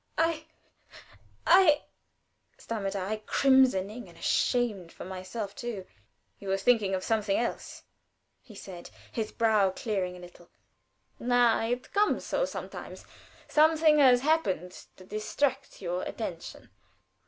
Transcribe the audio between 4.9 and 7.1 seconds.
for myself too. "You were thinking of